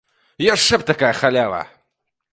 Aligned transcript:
Яшчэ 0.45 0.79
б 0.79 0.89
такая 0.91 1.13
халява! 1.21 1.61